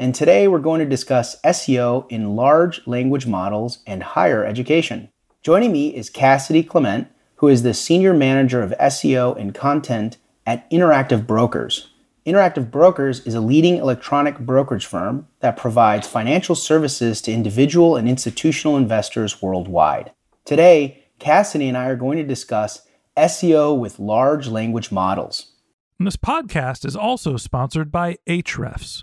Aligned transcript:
and 0.00 0.14
today 0.14 0.48
we're 0.48 0.58
going 0.58 0.78
to 0.78 0.86
discuss 0.86 1.38
SEO 1.42 2.10
in 2.10 2.34
large 2.34 2.80
language 2.86 3.26
models 3.26 3.80
and 3.86 4.02
higher 4.02 4.46
education. 4.46 5.10
Joining 5.42 5.72
me 5.72 5.94
is 5.94 6.08
Cassidy 6.08 6.62
Clement, 6.62 7.08
who 7.36 7.48
is 7.48 7.62
the 7.62 7.74
Senior 7.74 8.14
Manager 8.14 8.62
of 8.62 8.72
SEO 8.80 9.38
and 9.38 9.54
Content 9.54 10.16
at 10.46 10.68
Interactive 10.70 11.26
Brokers. 11.26 11.90
Interactive 12.24 12.70
Brokers 12.70 13.20
is 13.26 13.34
a 13.34 13.42
leading 13.42 13.76
electronic 13.76 14.38
brokerage 14.38 14.86
firm 14.86 15.28
that 15.40 15.58
provides 15.58 16.08
financial 16.08 16.54
services 16.54 17.20
to 17.20 17.32
individual 17.32 17.96
and 17.96 18.08
institutional 18.08 18.78
investors 18.78 19.42
worldwide. 19.42 20.12
Today, 20.46 21.04
Cassidy 21.18 21.68
and 21.68 21.76
I 21.76 21.88
are 21.88 21.96
going 21.96 22.16
to 22.16 22.24
discuss 22.24 22.86
SEO 23.18 23.78
with 23.78 23.98
large 23.98 24.48
language 24.48 24.90
models. 24.90 25.52
This 25.98 26.16
podcast 26.16 26.86
is 26.86 26.96
also 26.96 27.36
sponsored 27.36 27.92
by 27.92 28.16
Ahrefs. 28.26 29.02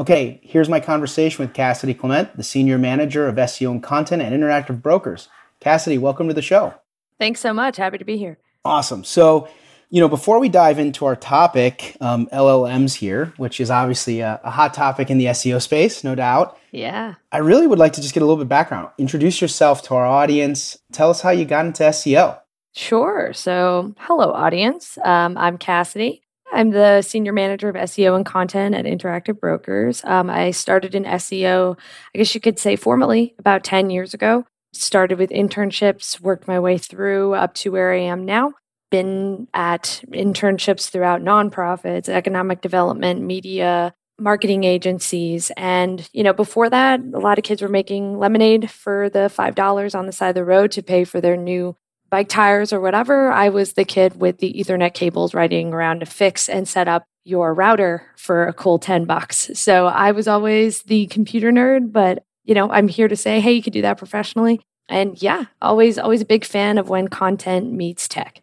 Okay, 0.00 0.38
here's 0.44 0.68
my 0.68 0.78
conversation 0.78 1.44
with 1.44 1.54
Cassidy 1.54 1.92
Clement, 1.92 2.36
the 2.36 2.44
Senior 2.44 2.78
Manager 2.78 3.26
of 3.26 3.34
SEO 3.34 3.72
and 3.72 3.82
Content 3.82 4.22
at 4.22 4.32
Interactive 4.32 4.80
Brokers. 4.80 5.28
Cassidy, 5.60 5.98
welcome 5.98 6.28
to 6.28 6.34
the 6.34 6.42
show. 6.42 6.72
Thanks 7.18 7.40
so 7.40 7.52
much. 7.52 7.76
Happy 7.78 7.98
to 7.98 8.04
be 8.04 8.16
here. 8.16 8.38
Awesome. 8.64 9.02
So, 9.02 9.48
you 9.90 10.00
know, 10.00 10.08
before 10.08 10.38
we 10.38 10.48
dive 10.48 10.78
into 10.78 11.04
our 11.04 11.16
topic, 11.16 11.96
um, 12.00 12.28
LLMs 12.32 12.94
here, 12.94 13.32
which 13.38 13.60
is 13.60 13.72
obviously 13.72 14.20
a, 14.20 14.40
a 14.44 14.50
hot 14.52 14.72
topic 14.72 15.10
in 15.10 15.18
the 15.18 15.24
SEO 15.26 15.60
space, 15.60 16.04
no 16.04 16.14
doubt, 16.14 16.56
Yeah. 16.70 17.14
I 17.32 17.38
really 17.38 17.66
would 17.66 17.80
like 17.80 17.94
to 17.94 18.00
just 18.00 18.14
get 18.14 18.22
a 18.22 18.26
little 18.26 18.40
bit 18.42 18.48
background. 18.48 18.90
Introduce 18.98 19.40
yourself 19.40 19.82
to 19.84 19.94
our 19.96 20.06
audience. 20.06 20.78
Tell 20.92 21.10
us 21.10 21.22
how 21.22 21.30
you 21.30 21.44
got 21.44 21.66
into 21.66 21.82
SEO. 21.82 22.38
Sure. 22.74 23.32
So, 23.32 23.94
hello, 23.98 24.30
audience. 24.32 24.96
Um, 25.02 25.36
I'm 25.36 25.58
Cassidy. 25.58 26.22
I'm 26.58 26.70
the 26.70 27.02
senior 27.02 27.32
manager 27.32 27.68
of 27.68 27.76
SEO 27.76 28.16
and 28.16 28.26
content 28.26 28.74
at 28.74 28.84
Interactive 28.84 29.38
Brokers. 29.38 30.02
Um, 30.04 30.28
I 30.28 30.50
started 30.50 30.92
in 30.92 31.04
SEO, 31.04 31.78
I 32.12 32.18
guess 32.18 32.34
you 32.34 32.40
could 32.40 32.58
say 32.58 32.74
formally, 32.74 33.36
about 33.38 33.62
10 33.62 33.90
years 33.90 34.12
ago. 34.12 34.44
Started 34.72 35.20
with 35.20 35.30
internships, 35.30 36.20
worked 36.20 36.48
my 36.48 36.58
way 36.58 36.76
through 36.76 37.34
up 37.34 37.54
to 37.54 37.70
where 37.70 37.92
I 37.92 38.00
am 38.00 38.24
now. 38.24 38.54
Been 38.90 39.46
at 39.54 40.02
internships 40.08 40.90
throughout 40.90 41.22
nonprofits, 41.22 42.08
economic 42.08 42.60
development, 42.60 43.22
media, 43.22 43.94
marketing 44.18 44.64
agencies. 44.64 45.52
And, 45.56 46.10
you 46.12 46.24
know, 46.24 46.32
before 46.32 46.68
that, 46.70 46.98
a 46.98 47.20
lot 47.20 47.38
of 47.38 47.44
kids 47.44 47.62
were 47.62 47.68
making 47.68 48.18
lemonade 48.18 48.68
for 48.68 49.08
the 49.08 49.30
$5 49.32 49.96
on 49.96 50.06
the 50.06 50.12
side 50.12 50.30
of 50.30 50.34
the 50.34 50.44
road 50.44 50.72
to 50.72 50.82
pay 50.82 51.04
for 51.04 51.20
their 51.20 51.36
new 51.36 51.76
bike 52.10 52.28
tires 52.28 52.72
or 52.72 52.80
whatever. 52.80 53.30
I 53.30 53.48
was 53.48 53.74
the 53.74 53.84
kid 53.84 54.20
with 54.20 54.38
the 54.38 54.52
Ethernet 54.54 54.94
cables 54.94 55.34
riding 55.34 55.72
around 55.72 56.00
to 56.00 56.06
fix 56.06 56.48
and 56.48 56.68
set 56.68 56.88
up 56.88 57.04
your 57.24 57.52
router 57.52 58.06
for 58.16 58.46
a 58.46 58.52
cool 58.52 58.78
10 58.78 59.04
bucks. 59.04 59.50
So 59.54 59.86
I 59.86 60.12
was 60.12 60.26
always 60.26 60.82
the 60.82 61.06
computer 61.08 61.52
nerd, 61.52 61.92
but 61.92 62.24
you 62.44 62.54
know, 62.54 62.70
I'm 62.70 62.88
here 62.88 63.08
to 63.08 63.16
say, 63.16 63.40
hey, 63.40 63.52
you 63.52 63.62
could 63.62 63.74
do 63.74 63.82
that 63.82 63.98
professionally. 63.98 64.60
And 64.88 65.20
yeah, 65.20 65.44
always, 65.60 65.98
always 65.98 66.22
a 66.22 66.26
big 66.26 66.46
fan 66.46 66.78
of 66.78 66.88
when 66.88 67.08
content 67.08 67.72
meets 67.72 68.08
tech. 68.08 68.42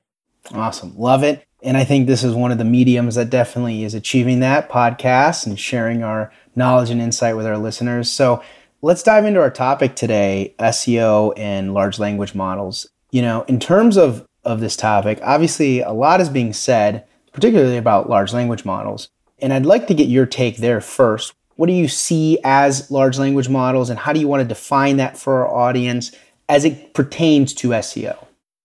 Awesome. 0.53 0.95
Love 0.95 1.23
it. 1.23 1.43
And 1.63 1.75
I 1.75 1.83
think 1.83 2.05
this 2.05 2.23
is 2.23 2.35
one 2.35 2.51
of 2.51 2.59
the 2.59 2.63
mediums 2.63 3.16
that 3.16 3.31
definitely 3.31 3.84
is 3.84 3.95
achieving 3.95 4.41
that 4.41 4.69
podcasts 4.69 5.47
and 5.47 5.59
sharing 5.59 6.03
our 6.03 6.31
knowledge 6.55 6.91
and 6.91 7.01
insight 7.01 7.35
with 7.35 7.47
our 7.47 7.57
listeners. 7.57 8.11
So 8.11 8.43
let's 8.84 9.01
dive 9.01 9.25
into 9.25 9.41
our 9.41 9.49
topic 9.49 9.95
today 9.95 10.53
SEO 10.59 11.34
and 11.35 11.73
large 11.73 11.97
language 11.97 12.35
models. 12.35 12.87
You 13.16 13.22
know, 13.22 13.44
in 13.44 13.62
terms 13.62 13.96
of, 13.96 14.28
of 14.44 14.59
this 14.59 14.76
topic, 14.76 15.22
obviously 15.23 15.79
a 15.79 15.94
lot 15.94 16.20
is 16.20 16.28
being 16.28 16.52
said, 16.52 17.06
particularly 17.32 17.78
about 17.78 18.09
large 18.09 18.34
language 18.34 18.66
models. 18.66 19.08
And 19.40 19.53
I'd 19.53 19.66
like 19.66 19.88
to 19.88 19.94
get 19.94 20.09
your 20.09 20.26
take 20.26 20.58
there 20.58 20.82
first. 20.82 21.34
What 21.56 21.67
do 21.67 21.72
you 21.72 21.88
see 21.88 22.40
as 22.44 22.91
large 22.91 23.17
language 23.17 23.47
models, 23.47 23.90
and 23.90 23.97
how 23.97 24.12
do 24.12 24.20
you 24.20 24.28
want 24.28 24.41
to 24.41 24.46
define 24.46 24.97
that 24.97 25.17
for 25.17 25.47
our 25.47 25.47
audience 25.47 26.12
as 26.50 26.66
it 26.66 26.94
pertains 26.94 27.53
to 27.53 27.70
SEO? 27.70 28.17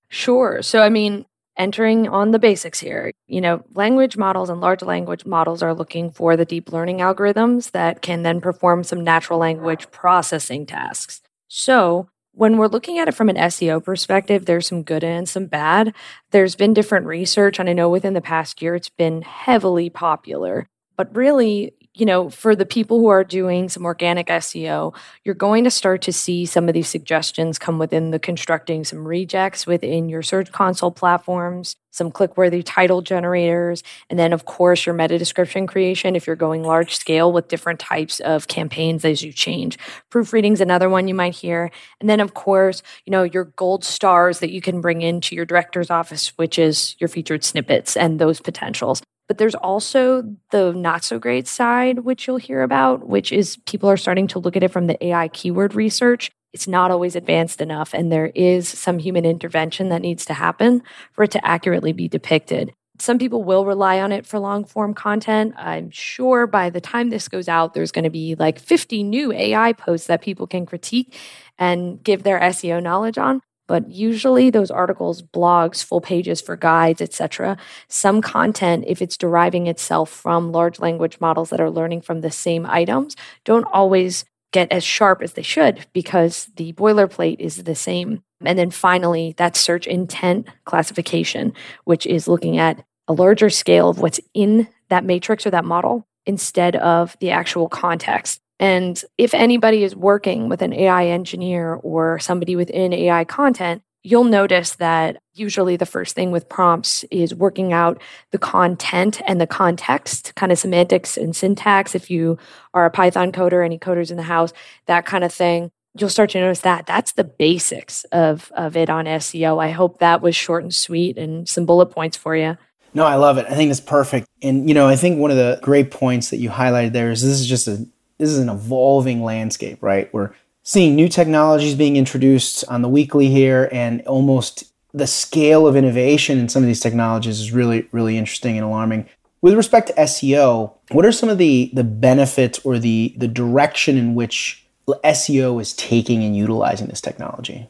Sure. 0.09 0.63
So, 0.63 0.81
I 0.81 0.89
mean, 0.89 1.27
entering 1.57 2.09
on 2.09 2.33
the 2.33 2.41
basics 2.41 2.81
here, 2.81 3.13
you 3.29 3.41
know, 3.41 3.63
language 3.75 4.17
models 4.17 4.51
and 4.51 4.61
large 4.61 4.83
language 4.83 5.25
models 5.25 5.63
are 5.63 5.75
looking 5.75 6.11
for 6.11 6.37
the 6.37 6.45
deep 6.45 6.73
learning 6.73 6.99
algorithms 6.99 7.71
that 7.71 8.03
can 8.03 8.25
then 8.25 8.41
perform 8.41 8.83
some 8.83 9.05
natural 9.05 9.39
language 9.39 9.89
processing 9.93 10.67
tasks. 10.67 11.23
So, 11.47 12.09
when 12.41 12.57
we're 12.57 12.69
looking 12.69 12.99
at 12.99 13.07
it 13.07 13.13
from 13.13 13.29
an 13.29 13.37
SEO 13.37 13.85
perspective, 13.85 14.47
there's 14.47 14.67
some 14.67 14.83
good 14.83 15.05
and 15.05 15.29
some 15.29 15.45
bad. 15.45 15.95
There's 16.31 16.57
been 16.57 16.73
different 16.73 17.05
research, 17.05 17.59
and 17.59 17.69
I 17.69 17.75
know 17.75 17.91
within 17.91 18.15
the 18.15 18.23
past 18.23 18.63
year 18.63 18.75
it's 18.75 18.89
been 18.89 19.21
heavily 19.21 19.91
popular. 19.91 20.67
But 20.97 21.15
really, 21.15 21.75
you 22.01 22.07
know, 22.07 22.31
for 22.31 22.57
the 22.57 22.65
people 22.65 22.99
who 22.99 23.09
are 23.09 23.23
doing 23.23 23.69
some 23.69 23.85
organic 23.85 24.29
SEO, 24.29 24.95
you're 25.23 25.35
going 25.35 25.65
to 25.65 25.71
start 25.71 26.01
to 26.01 26.13
see 26.15 26.47
some 26.47 26.67
of 26.67 26.73
these 26.73 26.89
suggestions 26.89 27.59
come 27.59 27.79
within 27.79 28.11
the 28.11 28.19
constructing 28.19 28.85
some 28.85 29.01
regex 29.01 29.67
within 29.67 30.09
your 30.09 30.23
Search 30.23 30.51
Console 30.51 30.91
platforms, 30.91 31.77
some 31.91 32.11
click 32.11 32.39
worthy 32.39 32.63
title 32.63 33.03
generators, 33.03 33.83
and 34.09 34.19
then, 34.19 34.33
of 34.33 34.47
course, 34.47 34.87
your 34.87 34.95
meta 34.95 35.19
description 35.19 35.67
creation 35.67 36.17
if 36.17 36.27
you're 36.27 36.37
going 36.37 36.63
large 36.63 36.97
scale 36.97 37.31
with 37.33 37.49
different 37.49 37.79
types 37.79 38.19
of 38.21 38.49
campaigns 38.49 39.05
as 39.05 39.23
you 39.23 39.31
change. 39.31 39.79
Proofreading's 40.09 40.63
another 40.63 40.89
one 40.89 41.07
you 41.07 41.15
might 41.15 41.35
hear. 41.35 41.71
And 42.01 42.09
then, 42.09 42.21
of 42.21 42.33
course, 42.33 42.83
you 43.05 43.11
know, 43.11 43.25
your 43.25 43.45
gold 43.45 43.85
stars 43.85 44.39
that 44.39 44.51
you 44.51 44.63
can 44.63 44.81
bring 44.81 45.03
into 45.03 45.37
your 45.37 45.45
director's 45.45 45.91
office, 45.91 46.29
which 46.39 46.59
is 46.59 46.97
your 46.99 47.09
featured 47.09 47.45
snippets 47.45 47.95
and 47.95 48.19
those 48.19 48.41
potentials. 48.41 49.03
But 49.31 49.39
there's 49.39 49.55
also 49.55 50.25
the 50.51 50.73
not 50.73 51.05
so 51.05 51.21
great 51.21 51.47
side, 51.47 52.01
which 52.01 52.27
you'll 52.27 52.39
hear 52.39 52.63
about, 52.63 53.07
which 53.07 53.31
is 53.31 53.59
people 53.59 53.89
are 53.89 53.97
starting 53.97 54.27
to 54.27 54.41
look 54.41 54.57
at 54.57 54.65
it 54.65 54.73
from 54.73 54.89
the 54.89 55.07
AI 55.07 55.29
keyword 55.29 55.77
research. 55.77 56.33
It's 56.53 56.67
not 56.67 56.91
always 56.91 57.15
advanced 57.15 57.61
enough, 57.61 57.95
and 57.95 58.11
there 58.11 58.33
is 58.35 58.69
some 58.69 58.99
human 58.99 59.25
intervention 59.25 59.89
that 59.91 60.03
needs 60.03 60.25
to 60.25 60.35
happen 60.35 60.83
for 61.13 61.23
it 61.23 61.31
to 61.31 61.47
accurately 61.47 61.93
be 61.93 62.09
depicted. 62.09 62.73
Some 62.99 63.19
people 63.19 63.45
will 63.45 63.65
rely 63.65 64.01
on 64.01 64.11
it 64.11 64.27
for 64.27 64.41
long 64.41 64.65
form 64.65 64.95
content. 64.95 65.55
I'm 65.57 65.93
sure 65.93 66.49
by 66.49 66.69
the 66.69 66.81
time 66.81 67.11
this 67.11 67.29
goes 67.29 67.47
out, 67.47 67.73
there's 67.73 67.93
going 67.93 68.03
to 68.03 68.11
be 68.11 68.35
like 68.35 68.59
50 68.59 69.05
new 69.05 69.31
AI 69.31 69.75
posts 69.75 70.09
that 70.09 70.23
people 70.23 70.49
can 70.49 70.67
critique 70.67 71.17
and 71.57 72.03
give 72.03 72.25
their 72.25 72.41
SEO 72.41 72.83
knowledge 72.83 73.17
on 73.17 73.43
but 73.71 73.89
usually 73.89 74.51
those 74.51 74.71
articles 74.71 75.23
blogs 75.23 75.85
full 75.85 76.01
pages 76.01 76.41
for 76.41 76.57
guides 76.57 77.01
etc 77.01 77.57
some 77.89 78.21
content 78.21 78.85
if 78.87 79.01
it's 79.01 79.17
deriving 79.17 79.69
itself 79.69 80.11
from 80.11 80.51
large 80.51 80.81
language 80.81 81.21
models 81.21 81.51
that 81.51 81.61
are 81.61 81.71
learning 81.71 82.01
from 82.01 82.21
the 82.21 82.31
same 82.31 82.67
items 82.67 83.15
don't 83.45 83.65
always 83.73 84.25
get 84.53 84.71
as 84.73 84.85
sharp 84.85 85.23
as 85.23 85.35
they 85.35 85.43
should 85.43 85.87
because 85.93 86.51
the 86.57 86.73
boilerplate 86.73 87.39
is 87.39 87.63
the 87.65 87.75
same. 87.75 88.23
And 88.45 88.59
then 88.59 88.71
finally 88.71 89.35
that 89.37 89.57
search 89.57 89.87
intent 89.87 90.49
classification 90.65 91.53
which 91.85 92.07
is 92.07 92.27
looking 92.27 92.59
at 92.59 92.83
a 93.07 93.13
larger 93.13 93.51
scale 93.51 93.89
of 93.91 94.01
what's 94.01 94.21
in 94.35 94.69
that 94.89 95.05
matrix 95.05 95.47
or 95.47 95.51
that 95.51 95.65
model 95.65 96.07
instead 96.27 96.77
of 96.77 97.17
the 97.21 97.31
actual 97.31 97.69
context 97.69 98.41
and 98.61 99.03
if 99.17 99.33
anybody 99.33 99.83
is 99.83 99.97
working 99.97 100.51
with 100.51 100.61
an 100.61 100.75
AI 100.75 101.07
engineer 101.07 101.75
or 101.83 102.19
somebody 102.19 102.57
within 102.57 102.93
AI 102.93 103.25
content, 103.25 103.83
you'll 104.03 104.25
notice 104.25 104.77
that 104.77 105.17
usually 105.33 105.77
the 105.77 105.87
first 105.87 106.15
thing 106.15 106.31
with 106.31 106.49
prompts 106.49 107.03
is 107.05 107.35
working 107.35 107.73
out 107.73 108.01
the 108.33 108.39
content 108.39 109.23
and 109.27 109.41
the 109.41 109.47
context, 109.47 110.35
kind 110.35 110.53
of 110.53 110.59
semantics 110.59 111.17
and 111.17 111.35
syntax. 111.35 111.95
If 111.95 112.11
you 112.11 112.37
are 112.75 112.85
a 112.85 112.91
Python 112.91 113.33
coder, 113.33 113.65
any 113.65 113.79
coders 113.79 114.11
in 114.11 114.19
the 114.19 114.23
house, 114.25 114.53
that 114.87 115.07
kind 115.07 115.25
of 115.25 115.33
thing. 115.33 115.71
You'll 115.99 116.11
start 116.11 116.31
to 116.31 116.41
notice 116.41 116.61
that 116.61 116.87
that's 116.87 117.13
the 117.13 117.25
basics 117.25 118.05
of, 118.13 118.53
of 118.55 118.77
it 118.77 118.91
on 118.91 119.07
SEO. 119.07 119.61
I 119.61 119.71
hope 119.71 119.99
that 119.99 120.21
was 120.21 120.37
short 120.37 120.63
and 120.63 120.73
sweet 120.73 121.17
and 121.17 121.49
some 121.49 121.65
bullet 121.65 121.87
points 121.87 122.17
for 122.17 122.37
you. 122.37 122.59
No, 122.93 123.07
I 123.07 123.17
love 123.17 123.39
it. 123.39 123.47
I 123.47 123.55
think 123.55 123.71
it's 123.71 123.81
perfect. 123.81 124.29
And, 124.43 124.69
you 124.69 124.75
know, 124.75 124.87
I 124.87 124.97
think 124.97 125.19
one 125.19 125.31
of 125.31 125.37
the 125.39 125.59
great 125.63 125.91
points 125.91 126.31
that 126.31 126.37
you 126.37 126.51
highlighted 126.51 126.93
there 126.93 127.11
is 127.11 127.23
this 127.23 127.41
is 127.41 127.47
just 127.47 127.67
a 127.67 127.87
this 128.21 128.31
is 128.31 128.39
an 128.39 128.51
evolving 128.51 129.25
landscape, 129.25 129.79
right? 129.81 130.13
We're 130.13 130.33
seeing 130.63 130.95
new 130.95 131.09
technologies 131.09 131.75
being 131.75 131.97
introduced 131.97 132.65
on 132.69 132.83
the 132.83 132.89
weekly 132.89 133.29
here, 133.29 133.69
and 133.73 134.03
almost 134.03 134.73
the 134.93 135.07
scale 135.07 135.67
of 135.67 135.75
innovation 135.75 136.39
in 136.39 136.49
some 136.49 136.63
of 136.63 136.67
these 136.67 136.81
technologies 136.81 137.41
is 137.41 137.51
really, 137.51 137.89
really 137.93 138.19
interesting 138.19 138.57
and 138.57 138.65
alarming. 138.65 139.09
With 139.41 139.55
respect 139.55 139.89
to 139.89 139.95
SEO, 139.95 140.75
what 140.91 141.07
are 141.07 141.13
some 141.13 141.31
of 141.31 141.39
the 141.39 141.71
the 141.73 141.85
benefits 141.85 142.59
or 142.61 142.79
the 142.79 143.15
the 143.17 143.29
direction 143.29 143.97
in 143.97 144.15
which 144.15 144.67
SEO 144.87 145.61
is 145.61 145.73
taking 145.73 146.23
and 146.23 146.37
utilizing 146.37 146.89
this 146.89 147.01
technology? 147.01 147.69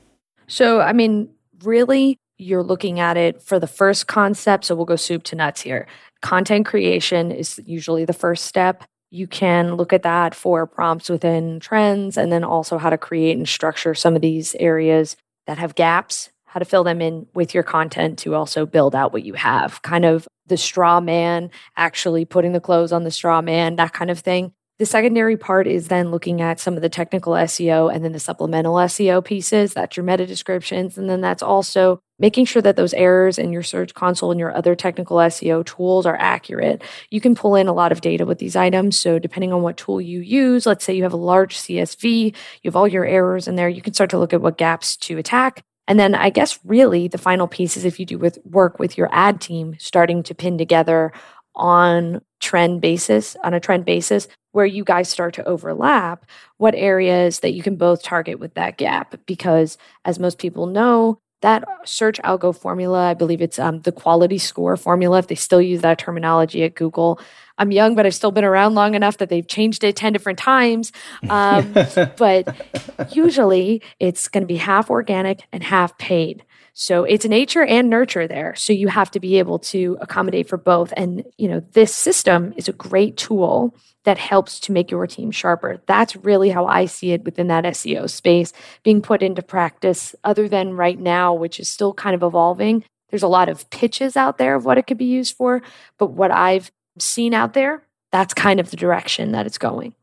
So, 0.49 0.81
I 0.81 0.93
mean, 0.93 1.29
really, 1.62 2.19
you're 2.38 2.64
looking 2.64 2.99
at 2.99 3.17
it 3.17 3.41
for 3.41 3.61
the 3.61 3.69
first 3.69 4.08
concept. 4.08 4.64
So 4.64 4.75
we'll 4.75 4.85
go 4.85 4.96
soup 4.96 5.23
to 5.25 5.37
nuts 5.37 5.61
here. 5.61 5.87
Content 6.23 6.67
creation 6.67 7.31
is 7.31 7.61
usually 7.64 8.05
the 8.05 8.12
first 8.12 8.46
step 8.46 8.82
you 9.10 9.26
can 9.26 9.74
look 9.74 9.92
at 9.92 10.02
that 10.02 10.34
for 10.34 10.66
prompts 10.66 11.10
within 11.10 11.60
trends 11.60 12.16
and 12.16 12.30
then 12.30 12.44
also 12.44 12.78
how 12.78 12.90
to 12.90 12.98
create 12.98 13.36
and 13.36 13.48
structure 13.48 13.94
some 13.94 14.14
of 14.14 14.22
these 14.22 14.54
areas 14.56 15.16
that 15.46 15.58
have 15.58 15.74
gaps, 15.74 16.30
how 16.44 16.58
to 16.58 16.64
fill 16.64 16.84
them 16.84 17.00
in 17.00 17.26
with 17.34 17.52
your 17.52 17.62
content 17.62 18.18
to 18.20 18.34
also 18.34 18.66
build 18.66 18.94
out 18.94 19.12
what 19.12 19.24
you 19.24 19.34
have. 19.34 19.82
Kind 19.82 20.04
of 20.04 20.28
the 20.46 20.56
straw 20.56 21.00
man, 21.00 21.50
actually 21.76 22.24
putting 22.24 22.52
the 22.52 22.60
clothes 22.60 22.92
on 22.92 23.04
the 23.04 23.10
straw 23.10 23.40
man, 23.40 23.76
that 23.76 23.92
kind 23.92 24.10
of 24.10 24.20
thing. 24.20 24.52
The 24.81 24.87
secondary 24.87 25.37
part 25.37 25.67
is 25.67 25.88
then 25.88 26.11
looking 26.11 26.41
at 26.41 26.59
some 26.59 26.75
of 26.75 26.81
the 26.81 26.88
technical 26.88 27.35
SEO 27.35 27.94
and 27.94 28.03
then 28.03 28.12
the 28.12 28.19
supplemental 28.19 28.77
SEO 28.77 29.23
pieces. 29.23 29.75
That's 29.75 29.94
your 29.94 30.05
meta 30.05 30.25
descriptions. 30.25 30.97
And 30.97 31.06
then 31.06 31.21
that's 31.21 31.43
also 31.43 32.00
making 32.19 32.47
sure 32.47 32.62
that 32.62 32.77
those 32.77 32.94
errors 32.94 33.37
in 33.38 33.53
your 33.53 33.62
search 33.62 33.93
console 33.93 34.31
and 34.31 34.41
your 34.41 34.56
other 34.56 34.75
technical 34.75 35.19
SEO 35.19 35.67
tools 35.67 36.06
are 36.06 36.17
accurate. 36.19 36.81
You 37.11 37.21
can 37.21 37.35
pull 37.35 37.56
in 37.56 37.69
a 37.69 37.75
lot 37.75 37.93
of 37.93 38.00
data 38.00 38.25
with 38.25 38.38
these 38.38 38.56
items. 38.56 38.99
So, 38.99 39.19
depending 39.19 39.53
on 39.53 39.61
what 39.61 39.77
tool 39.77 40.00
you 40.00 40.21
use, 40.21 40.65
let's 40.65 40.82
say 40.82 40.94
you 40.94 41.03
have 41.03 41.12
a 41.12 41.19
large 41.19 41.59
CSV, 41.59 42.35
you 42.62 42.69
have 42.69 42.77
all 42.77 42.88
your 42.88 43.05
errors 43.05 43.49
in 43.49 43.56
there, 43.56 43.69
you 43.69 43.82
can 43.82 43.93
start 43.93 44.09
to 44.11 44.19
look 44.19 44.32
at 44.32 44.41
what 44.41 44.56
gaps 44.56 44.97
to 44.97 45.19
attack. 45.19 45.62
And 45.88 45.99
then 46.00 46.15
I 46.15 46.31
guess 46.31 46.59
really 46.65 47.06
the 47.06 47.19
final 47.19 47.49
piece 47.49 47.77
is 47.77 47.85
if 47.85 48.00
you 48.00 48.06
do 48.06 48.17
with 48.17 48.38
work 48.44 48.79
with 48.79 48.97
your 48.97 49.11
ad 49.12 49.43
team, 49.43 49.77
starting 49.79 50.23
to 50.23 50.35
pin 50.35 50.56
together 50.56 51.12
on 51.60 52.22
trend 52.40 52.80
basis, 52.80 53.36
on 53.44 53.54
a 53.54 53.60
trend 53.60 53.84
basis, 53.84 54.26
where 54.52 54.66
you 54.66 54.82
guys 54.82 55.08
start 55.08 55.34
to 55.34 55.44
overlap, 55.46 56.26
what 56.56 56.74
areas 56.74 57.40
that 57.40 57.52
you 57.52 57.62
can 57.62 57.76
both 57.76 58.02
target 58.02 58.40
with 58.40 58.54
that 58.54 58.78
gap. 58.78 59.14
Because 59.26 59.78
as 60.04 60.18
most 60.18 60.38
people 60.38 60.66
know, 60.66 61.18
that 61.42 61.64
search 61.84 62.20
algo 62.22 62.56
formula, 62.56 63.10
I 63.10 63.14
believe 63.14 63.40
it's 63.40 63.58
um, 63.58 63.80
the 63.80 63.92
quality 63.92 64.38
score 64.38 64.76
formula, 64.76 65.18
if 65.18 65.28
they 65.28 65.34
still 65.34 65.62
use 65.62 65.80
that 65.80 65.98
terminology 65.98 66.64
at 66.64 66.74
Google. 66.74 67.20
I'm 67.56 67.72
young, 67.72 67.94
but 67.94 68.04
I've 68.04 68.14
still 68.14 68.30
been 68.30 68.44
around 68.44 68.74
long 68.74 68.94
enough 68.94 69.18
that 69.18 69.28
they've 69.28 69.46
changed 69.46 69.84
it 69.84 69.96
10 69.96 70.12
different 70.12 70.38
times. 70.38 70.92
Um, 71.28 71.72
but 72.16 72.54
usually 73.12 73.82
it's 73.98 74.28
going 74.28 74.42
to 74.42 74.46
be 74.46 74.56
half 74.56 74.90
organic 74.90 75.46
and 75.52 75.62
half 75.62 75.96
paid. 75.98 76.44
So 76.81 77.05
it's 77.05 77.27
nature 77.27 77.62
and 77.62 77.91
nurture 77.91 78.27
there. 78.27 78.55
So 78.55 78.73
you 78.73 78.88
have 78.88 79.11
to 79.11 79.21
be 79.21 79.38
able 79.38 79.59
to 79.59 79.99
accommodate 80.00 80.49
for 80.49 80.56
both. 80.56 80.94
And, 80.97 81.27
you 81.37 81.47
know, 81.47 81.61
this 81.73 81.94
system 81.94 82.55
is 82.56 82.70
a 82.70 82.72
great 82.72 83.19
tool 83.19 83.77
that 84.05 84.17
helps 84.17 84.58
to 84.60 84.72
make 84.72 84.91
your 84.91 85.06
team 85.06 85.31
sharper. 85.31 85.82
That's 85.84 86.17
really 86.17 86.49
how 86.49 86.65
I 86.65 86.87
see 86.87 87.13
it 87.13 87.22
within 87.22 87.49
that 87.49 87.65
SEO 87.65 88.08
space 88.08 88.55
being 88.82 89.03
put 89.03 89.22
into 89.22 89.43
practice, 89.43 90.15
other 90.25 90.49
than 90.49 90.72
right 90.72 90.99
now, 90.99 91.34
which 91.34 91.60
is 91.60 91.69
still 91.69 91.93
kind 91.93 92.15
of 92.15 92.22
evolving. 92.22 92.82
There's 93.10 93.22
a 93.22 93.29
lot 93.29 93.51
of 93.51 93.69
pitches 93.69 94.17
out 94.17 94.39
there 94.39 94.55
of 94.55 94.65
what 94.65 94.79
it 94.79 94.87
could 94.87 94.96
be 94.96 95.05
used 95.05 95.37
for. 95.37 95.60
But 95.99 96.13
what 96.13 96.31
I've 96.31 96.72
seen 96.99 97.34
out 97.34 97.53
there, 97.53 97.82
that's 98.10 98.32
kind 98.32 98.58
of 98.58 98.70
the 98.70 98.79
direction 98.79 99.32
that 99.32 99.44
it's 99.44 99.58
going. 99.58 99.94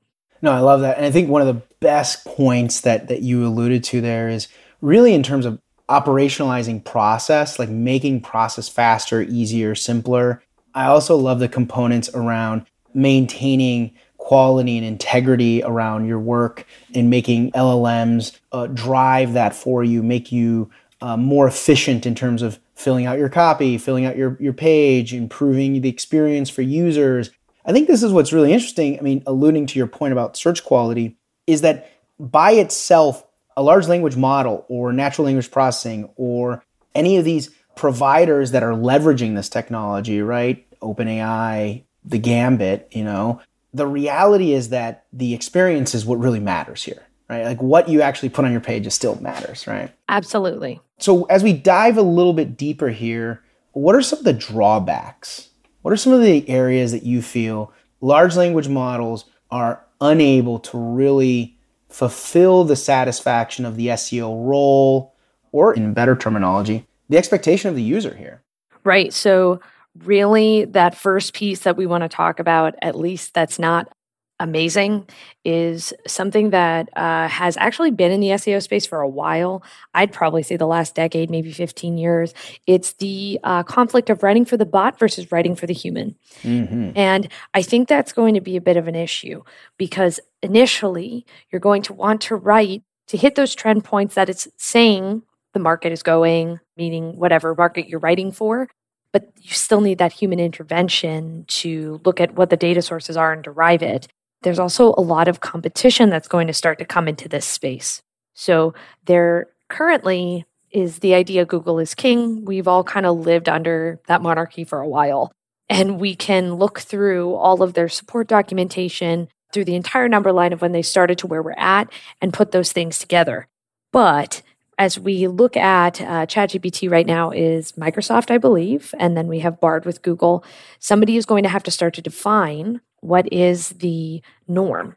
No, 0.44 0.52
I 0.52 0.60
love 0.60 0.82
that. 0.82 0.98
And 0.98 1.08
I 1.08 1.10
think 1.10 1.28
one 1.28 1.42
of 1.42 1.48
the 1.48 1.64
best 1.80 2.24
points 2.24 2.82
that 2.82 3.08
that 3.08 3.24
you 3.24 3.48
alluded 3.48 3.84
to 3.86 4.00
there 4.00 4.30
is 4.30 4.48
really 4.80 5.16
in 5.16 5.24
terms 5.24 5.48
of 5.48 5.60
operationalizing 5.90 6.84
process, 6.84 7.60
like 7.60 7.70
making 7.70 8.22
process 8.22 8.68
faster, 8.68 9.22
easier, 9.22 9.76
simpler. 9.76 10.44
I 10.74 10.86
also 10.86 11.16
love 11.16 11.40
the 11.40 11.48
components 11.48 12.10
around 12.14 12.66
maintaining 12.94 13.94
quality 14.18 14.78
and 14.78 14.86
integrity 14.86 15.64
around 15.64 16.06
your 16.06 16.20
work 16.20 16.66
and 16.94 17.10
making 17.10 17.52
LLMs 17.52 18.38
uh, 18.52 18.68
drive 18.68 19.34
that 19.34 19.56
for 19.56 19.84
you, 19.84 20.04
make 20.04 20.32
you 20.32 20.70
uh, 21.00 21.16
more 21.16 21.48
efficient 21.48 22.06
in 22.06 22.16
terms 22.16 22.42
of 22.42 22.60
filling 22.76 23.06
out 23.06 23.18
your 23.18 23.30
copy, 23.30 23.78
filling 23.78 24.06
out 24.06 24.18
your, 24.18 24.38
your 24.40 24.54
page, 24.54 25.14
improving 25.14 25.82
the 25.82 25.90
experience 25.90 26.50
for 26.50 26.62
users. 26.62 27.30
I 27.66 27.72
think 27.72 27.88
this 27.88 28.04
is 28.04 28.12
what's 28.12 28.34
really 28.34 28.52
interesting. 28.52 28.98
I 28.98 29.02
mean, 29.02 29.24
alluding 29.26 29.68
to 29.68 29.80
your 29.80 29.88
point 29.88 30.12
about 30.12 30.38
search 30.38 30.64
quality, 30.64 31.18
is 31.46 31.62
that 31.62 31.92
by 32.20 32.52
itself, 32.52 33.24
a 33.58 33.64
large 33.64 33.88
language 33.88 34.16
model 34.16 34.66
or 34.70 34.94
natural 34.94 35.26
language 35.26 35.52
processing 35.52 36.10
or 36.16 36.64
any 36.96 37.18
of 37.18 37.26
these 37.26 37.50
providers 37.76 38.52
that 38.52 38.64
are 38.64 38.72
leveraging 38.72 39.36
this 39.36 39.50
technology, 39.50 40.22
right? 40.22 40.64
OpenAI, 40.80 41.84
the 42.06 42.20
Gambit, 42.20 42.88
you 42.92 43.04
know, 43.04 43.42
the 43.74 43.88
reality 43.88 44.54
is 44.54 44.70
that 44.70 45.06
the 45.12 45.34
experience 45.34 45.94
is 45.96 46.06
what 46.06 46.20
really 46.20 46.40
matters 46.40 46.84
here, 46.84 47.04
right? 47.30 47.46
Like 47.46 47.62
what 47.62 47.90
you 47.90 48.02
actually 48.02 48.30
put 48.30 48.46
on 48.46 48.52
your 48.52 48.62
page 48.62 48.86
is 48.88 48.94
still 48.94 49.20
matters, 49.22 49.68
right? 49.68 49.92
Absolutely. 50.08 50.80
So 51.00 51.26
as 51.26 51.44
we 51.44 51.54
dive 51.54 51.98
a 51.98 52.04
little 52.04 52.34
bit 52.34 52.58
deeper 52.58 52.90
here, 52.90 53.44
what 53.72 53.96
are 53.96 54.02
some 54.02 54.20
of 54.20 54.26
the 54.26 54.34
drawbacks? 54.34 55.50
What 55.82 55.92
are 55.92 55.98
some 55.98 56.14
of 56.14 56.22
the 56.22 56.48
areas 56.50 56.92
that 56.92 57.04
you 57.04 57.22
feel 57.22 57.74
large 58.02 58.36
language 58.36 58.68
models 58.68 59.26
are 59.50 59.84
unable 60.00 60.60
to 60.60 60.78
really 60.78 61.57
fulfill 61.90 62.64
the 62.64 62.76
satisfaction 62.76 63.66
of 63.66 63.76
the 63.76 63.88
SEO 63.88 64.48
role, 64.48 65.14
or 65.52 65.74
in 65.74 65.94
better 65.94 66.16
terminology, 66.16 66.86
the 67.10 67.18
expectation 67.18 67.70
of 67.70 67.76
the 67.76 67.84
user 67.84 68.16
here? 68.16 68.44
Right. 68.84 69.14
So, 69.14 69.60
really, 70.04 70.66
that 70.66 70.96
first 70.96 71.34
piece 71.34 71.62
that 71.62 71.78
we 71.78 71.86
want 71.86 72.04
to 72.04 72.10
talk 72.10 72.40
about, 72.40 72.76
at 72.82 72.96
least 72.96 73.34
that's 73.34 73.58
not 73.58 73.92
amazing 74.40 75.08
is 75.44 75.94
something 76.06 76.52
that 76.52 76.90
uh, 76.96 77.28
has 77.28 77.58
actually 77.58 77.92
been 77.92 78.12
in 78.12 78.20
the 78.20 78.30
SEO 78.30 78.62
space 78.62 78.86
for 78.86 79.02
a 79.02 79.10
while. 79.10 79.64
I'd 79.94 80.12
probably 80.12 80.44
say 80.44 80.58
the 80.58 80.68
last 80.68 80.96
decade, 80.96 81.30
maybe 81.30 81.52
15 81.52 81.98
years. 81.98 82.34
It's 82.68 82.94
the 82.94 83.40
uh, 83.44 83.64
conflict 83.64 84.10
of 84.10 84.22
writing 84.24 84.46
for 84.46 84.58
the 84.58 84.66
bot 84.66 85.00
versus 85.00 85.32
writing 85.32 85.56
for 85.56 85.66
the 85.66 85.74
human. 85.74 86.16
Mm-hmm. 86.44 86.92
And 86.96 87.30
I 87.54 87.62
think 87.62 87.88
that's 87.88 88.14
going 88.14 88.36
to 88.36 88.42
be 88.42 88.58
a 88.58 88.62
bit 88.62 88.78
of 88.78 88.88
an 88.88 88.96
issue 88.96 89.44
because 89.78 90.20
initially 90.42 91.26
you're 91.52 91.60
going 91.60 91.82
to 91.82 91.94
want 91.94 92.22
to 92.22 92.36
write 92.36 92.84
to 93.08 93.18
hit 93.18 93.36
those 93.36 93.56
trend 93.56 93.84
points 93.84 94.16
that 94.16 94.30
it's 94.30 94.48
saying 94.58 95.24
the 95.54 95.60
market 95.60 95.92
is 95.92 96.04
going, 96.04 96.60
meaning 96.76 97.18
whatever 97.18 97.56
market 97.56 97.88
you're 97.88 98.00
writing 98.00 98.32
for 98.32 98.70
but 99.14 99.32
you 99.42 99.52
still 99.52 99.82
need 99.82 99.98
that 99.98 100.12
human 100.12 100.40
intervention 100.40 101.46
to 101.48 102.00
look 102.06 102.20
at 102.20 102.36
what 102.36 102.50
the 102.50 102.58
data 102.58 102.82
sources 102.82 103.18
are 103.18 103.32
and 103.34 103.44
derive 103.44 103.82
it 103.82 104.08
there's 104.42 104.60
also 104.60 104.94
a 104.98 105.02
lot 105.02 105.28
of 105.28 105.40
competition 105.40 106.10
that's 106.10 106.28
going 106.28 106.48
to 106.48 106.54
start 106.54 106.80
to 106.80 106.86
come 106.86 107.08
into 107.08 107.28
this 107.28 107.46
space. 107.46 108.02
So 108.34 108.74
there 109.06 109.48
currently 109.70 110.46
is 110.72 111.00
the 111.00 111.14
idea 111.14 111.46
Google 111.46 111.80
is 111.80 111.96
king. 111.96 112.46
We've 112.46 112.68
all 112.68 112.84
kind 112.84 113.06
of 113.06 113.20
lived 113.20 113.50
under 113.50 114.00
that 114.08 114.22
monarchy 114.22 114.64
for 114.64 114.80
a 114.80 114.88
while. 114.88 115.32
And 115.70 116.00
we 116.00 116.16
can 116.16 116.56
look 116.56 116.80
through 116.80 117.34
all 117.34 117.62
of 117.62 117.74
their 117.74 117.90
support 117.90 118.28
documentation 118.28 119.28
through 119.52 119.66
the 119.66 119.76
entire 119.76 120.10
number 120.10 120.32
line 120.32 120.54
of 120.54 120.62
when 120.62 120.72
they 120.72 120.82
started 120.82 121.18
to 121.20 121.28
where 121.28 121.42
we're 121.42 121.54
at 121.58 121.90
and 122.22 122.34
put 122.34 122.52
those 122.52 122.72
things 122.72 123.00
together. 123.00 123.48
But 123.92 124.42
as 124.78 125.00
we 125.00 125.28
look 125.28 125.58
at 125.58 126.00
uh, 126.02 126.26
ChatGPT 126.28 126.90
right 126.90 127.08
now 127.08 127.32
is 127.32 127.72
Microsoft, 127.74 128.30
I 128.30 128.38
believe, 128.38 128.94
and 129.00 129.18
then 129.18 129.28
we 129.28 129.40
have 129.40 129.60
Bard 129.60 129.86
with 129.86 130.04
Google. 130.04 130.44
Somebody 130.80 131.18
is 131.18 131.26
going 131.26 131.44
to 131.44 131.50
have 131.50 131.64
to 131.64 131.72
start 131.72 131.96
to 131.96 132.02
define 132.02 132.82
what 133.00 133.32
is 133.34 133.70
the 133.70 134.22
norm. 134.48 134.96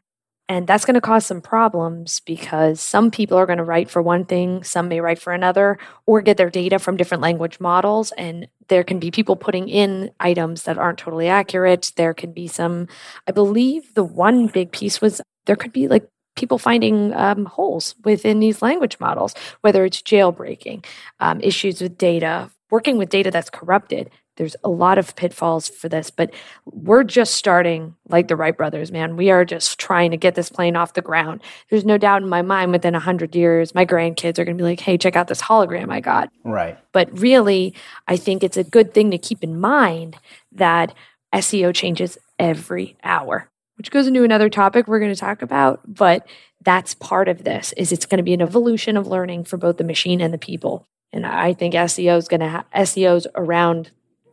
And 0.51 0.67
that's 0.67 0.83
going 0.83 0.95
to 0.95 1.01
cause 1.01 1.25
some 1.25 1.39
problems 1.39 2.19
because 2.19 2.81
some 2.81 3.09
people 3.09 3.37
are 3.37 3.45
going 3.45 3.59
to 3.59 3.63
write 3.63 3.89
for 3.89 4.01
one 4.01 4.25
thing, 4.25 4.65
some 4.65 4.89
may 4.89 4.99
write 4.99 5.17
for 5.17 5.31
another, 5.31 5.77
or 6.05 6.21
get 6.21 6.35
their 6.35 6.49
data 6.49 6.77
from 6.77 6.97
different 6.97 7.23
language 7.23 7.61
models. 7.61 8.11
And 8.17 8.49
there 8.67 8.83
can 8.83 8.99
be 8.99 9.11
people 9.11 9.37
putting 9.37 9.69
in 9.69 10.11
items 10.19 10.63
that 10.63 10.77
aren't 10.77 10.97
totally 10.97 11.29
accurate. 11.29 11.93
There 11.95 12.13
can 12.13 12.33
be 12.33 12.49
some, 12.49 12.89
I 13.29 13.31
believe 13.31 13.93
the 13.93 14.03
one 14.03 14.47
big 14.47 14.73
piece 14.73 14.99
was 14.99 15.21
there 15.45 15.55
could 15.55 15.71
be 15.71 15.87
like 15.87 16.09
people 16.35 16.57
finding 16.57 17.13
um, 17.13 17.45
holes 17.45 17.95
within 18.03 18.41
these 18.41 18.61
language 18.61 18.99
models, 18.99 19.33
whether 19.61 19.85
it's 19.85 20.01
jailbreaking, 20.01 20.85
um, 21.21 21.39
issues 21.39 21.79
with 21.79 21.97
data, 21.97 22.51
working 22.69 22.97
with 22.97 23.07
data 23.07 23.31
that's 23.31 23.49
corrupted. 23.49 24.09
There's 24.37 24.55
a 24.63 24.69
lot 24.69 24.97
of 24.97 25.15
pitfalls 25.15 25.67
for 25.67 25.89
this, 25.89 26.09
but 26.09 26.33
we're 26.65 27.03
just 27.03 27.35
starting 27.35 27.95
like 28.09 28.27
the 28.27 28.35
Wright 28.35 28.55
brothers, 28.55 28.91
man. 28.91 29.17
We 29.17 29.29
are 29.29 29.43
just 29.43 29.79
trying 29.79 30.11
to 30.11 30.17
get 30.17 30.35
this 30.35 30.49
plane 30.49 30.75
off 30.75 30.93
the 30.93 31.01
ground. 31.01 31.41
There's 31.69 31.85
no 31.85 31.97
doubt 31.97 32.21
in 32.21 32.29
my 32.29 32.41
mind 32.41 32.71
within 32.71 32.93
100 32.93 33.35
years, 33.35 33.75
my 33.75 33.85
grandkids 33.85 34.39
are 34.39 34.45
going 34.45 34.57
to 34.57 34.61
be 34.61 34.69
like, 34.69 34.79
hey, 34.79 34.97
check 34.97 35.15
out 35.15 35.27
this 35.27 35.41
hologram 35.41 35.91
I 35.91 35.99
got. 35.99 36.29
Right. 36.43 36.77
But 36.91 37.19
really, 37.19 37.75
I 38.07 38.17
think 38.17 38.43
it's 38.43 38.57
a 38.57 38.63
good 38.63 38.93
thing 38.93 39.11
to 39.11 39.17
keep 39.17 39.43
in 39.43 39.59
mind 39.59 40.17
that 40.53 40.93
SEO 41.33 41.73
changes 41.73 42.17
every 42.39 42.97
hour, 43.03 43.49
which 43.77 43.91
goes 43.91 44.07
into 44.07 44.23
another 44.23 44.49
topic 44.49 44.87
we're 44.87 44.99
going 44.99 45.13
to 45.13 45.19
talk 45.19 45.41
about. 45.41 45.81
But 45.85 46.25
that's 46.63 46.93
part 46.93 47.27
of 47.27 47.43
this 47.43 47.73
is 47.73 47.91
it's 47.91 48.05
going 48.05 48.17
to 48.17 48.23
be 48.23 48.33
an 48.33 48.41
evolution 48.41 48.97
of 48.97 49.07
learning 49.07 49.43
for 49.43 49.57
both 49.57 49.77
the 49.77 49.83
machine 49.83 50.21
and 50.21 50.33
the 50.33 50.37
people. 50.37 50.87
And 51.13 51.25
I 51.25 51.53
think 51.53 51.73
SEO 51.73 52.17
is 52.17 52.27
going 52.27 52.39
to 52.39 52.47
have 52.47 52.65
SEOs 52.71 53.25
around 53.35 53.91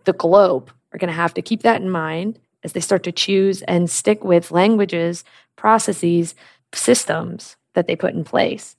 the 0.08 0.14
globe 0.14 0.72
are 0.94 0.98
going 0.98 1.10
to 1.10 1.14
have 1.14 1.34
to 1.34 1.42
keep 1.42 1.60
that 1.62 1.82
in 1.82 1.90
mind 1.90 2.38
as 2.64 2.72
they 2.72 2.80
start 2.80 3.02
to 3.02 3.12
choose 3.12 3.60
and 3.62 3.90
stick 3.90 4.24
with 4.24 4.50
languages, 4.50 5.22
processes, 5.54 6.34
systems 6.74 7.56
that 7.74 7.86
they 7.86 7.94
put 7.94 8.14
in 8.14 8.24
place. 8.24 8.74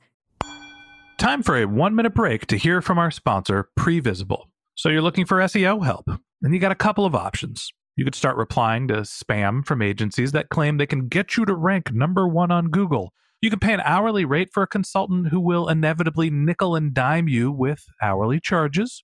Time 1.19 1.43
for 1.43 1.55
a 1.55 1.65
one 1.65 1.93
minute 1.93 2.15
break 2.15 2.47
to 2.47 2.57
hear 2.57 2.81
from 2.81 2.97
our 2.97 3.11
sponsor, 3.11 3.69
Previsible. 3.77 4.45
So 4.73 4.89
you're 4.89 5.03
looking 5.03 5.27
for 5.27 5.37
SEO 5.37 5.85
help, 5.85 6.09
and 6.41 6.51
you 6.51 6.59
got 6.59 6.71
a 6.71 6.75
couple 6.75 7.05
of 7.05 7.13
options. 7.13 7.69
You 7.95 8.05
could 8.05 8.15
start 8.15 8.35
replying 8.35 8.87
to 8.87 9.01
spam 9.01 9.63
from 9.63 9.83
agencies 9.83 10.31
that 10.31 10.49
claim 10.49 10.77
they 10.77 10.87
can 10.87 11.09
get 11.09 11.37
you 11.37 11.45
to 11.45 11.53
rank 11.53 11.93
number 11.93 12.27
one 12.27 12.49
on 12.49 12.69
Google. 12.69 13.13
You 13.39 13.51
can 13.51 13.59
pay 13.59 13.73
an 13.75 13.81
hourly 13.81 14.25
rate 14.25 14.49
for 14.51 14.63
a 14.63 14.67
consultant 14.67 15.27
who 15.27 15.39
will 15.39 15.69
inevitably 15.69 16.31
nickel 16.31 16.75
and 16.75 16.91
dime 16.91 17.27
you 17.27 17.51
with 17.51 17.83
hourly 18.01 18.39
charges. 18.39 19.03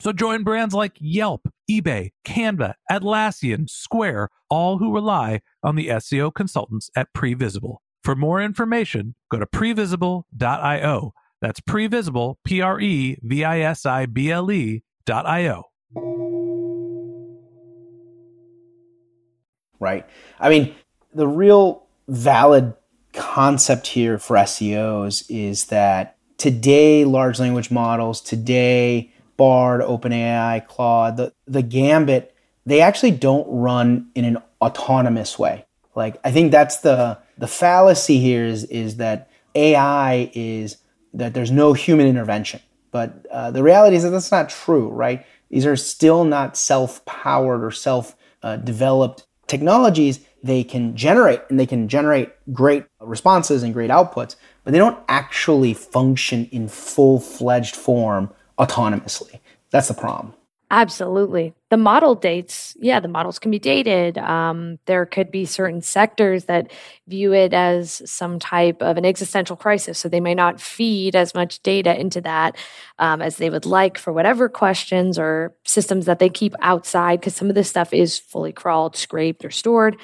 So 0.00 0.12
join 0.12 0.42
brands 0.42 0.74
like 0.74 0.96
Yelp, 0.98 1.48
eBay, 1.70 2.10
Canva, 2.26 2.74
Atlassian, 2.90 3.68
Square, 3.68 4.28
all 4.50 4.78
who 4.78 4.92
rely 4.92 5.40
on 5.62 5.76
the 5.76 5.88
SEO 5.88 6.34
consultants 6.34 6.90
at 6.96 7.08
Previsible. 7.16 7.76
For 8.02 8.14
more 8.14 8.42
information, 8.42 9.14
go 9.30 9.38
to 9.38 9.46
previsible.io. 9.46 11.12
That's 11.40 11.60
previsible, 11.60 12.36
P 12.44 12.60
R 12.60 12.80
E 12.80 13.18
V 13.22 13.44
I 13.44 13.60
S 13.60 13.86
I 13.86 14.06
B 14.06 14.30
L 14.30 14.50
E.io. 14.50 15.64
Right. 19.80 20.06
I 20.40 20.48
mean, 20.48 20.74
the 21.14 21.26
real 21.26 21.84
valid 22.08 22.74
concept 23.12 23.86
here 23.86 24.18
for 24.18 24.36
SEOs 24.36 25.24
is 25.28 25.66
that 25.66 26.16
today, 26.36 27.04
large 27.04 27.38
language 27.40 27.70
models, 27.70 28.20
today, 28.20 29.12
Bard, 29.36 29.80
OpenAI, 29.80 30.66
Claude, 30.66 31.16
the, 31.16 31.32
the 31.46 31.62
Gambit, 31.62 32.34
they 32.66 32.80
actually 32.80 33.10
don't 33.10 33.46
run 33.48 34.10
in 34.14 34.24
an 34.24 34.38
autonomous 34.60 35.38
way. 35.38 35.66
Like 35.94 36.16
I 36.24 36.30
think 36.30 36.50
that's 36.50 36.78
the 36.78 37.18
the 37.38 37.46
fallacy 37.46 38.18
here 38.18 38.44
is 38.44 38.64
is 38.64 38.96
that 38.96 39.30
AI 39.54 40.30
is 40.34 40.78
that 41.12 41.34
there's 41.34 41.50
no 41.50 41.72
human 41.72 42.06
intervention. 42.06 42.60
But 42.90 43.26
uh, 43.30 43.50
the 43.50 43.62
reality 43.62 43.96
is 43.96 44.02
that 44.02 44.10
that's 44.10 44.30
not 44.30 44.48
true, 44.48 44.88
right? 44.88 45.24
These 45.50 45.66
are 45.66 45.76
still 45.76 46.24
not 46.24 46.56
self-powered 46.56 47.62
or 47.62 47.70
self-developed 47.70 49.20
uh, 49.20 49.24
technologies. 49.46 50.20
They 50.42 50.62
can 50.64 50.96
generate 50.96 51.42
and 51.48 51.58
they 51.58 51.66
can 51.66 51.88
generate 51.88 52.30
great 52.52 52.84
responses 53.00 53.62
and 53.62 53.72
great 53.72 53.90
outputs, 53.90 54.36
but 54.62 54.72
they 54.72 54.78
don't 54.78 54.98
actually 55.08 55.74
function 55.74 56.46
in 56.52 56.68
full-fledged 56.68 57.74
form 57.74 58.30
autonomously. 58.58 59.40
That's 59.70 59.88
the 59.88 59.94
problem. 59.94 60.34
Absolutely. 60.70 61.54
The 61.70 61.76
model 61.76 62.14
dates, 62.14 62.76
yeah, 62.80 62.98
the 62.98 63.06
models 63.06 63.38
can 63.38 63.50
be 63.50 63.58
dated. 63.58 64.18
Um, 64.18 64.78
there 64.86 65.06
could 65.06 65.30
be 65.30 65.44
certain 65.44 65.82
sectors 65.82 66.46
that 66.46 66.72
view 67.06 67.32
it 67.32 67.52
as 67.52 68.02
some 68.10 68.38
type 68.38 68.82
of 68.82 68.96
an 68.96 69.04
existential 69.04 69.56
crisis. 69.56 69.98
So 69.98 70.08
they 70.08 70.20
may 70.20 70.34
not 70.34 70.60
feed 70.60 71.14
as 71.14 71.34
much 71.34 71.62
data 71.62 71.98
into 71.98 72.20
that 72.22 72.56
um, 72.98 73.22
as 73.22 73.36
they 73.36 73.50
would 73.50 73.66
like 73.66 73.98
for 73.98 74.12
whatever 74.12 74.48
questions 74.48 75.18
or 75.18 75.54
systems 75.64 76.06
that 76.06 76.18
they 76.18 76.30
keep 76.30 76.54
outside, 76.60 77.20
because 77.20 77.36
some 77.36 77.48
of 77.48 77.54
this 77.54 77.68
stuff 77.68 77.92
is 77.92 78.18
fully 78.18 78.52
crawled, 78.52 78.96
scraped, 78.96 79.44
or 79.44 79.50
stored. 79.50 79.96